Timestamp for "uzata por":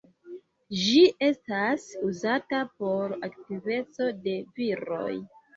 2.09-3.15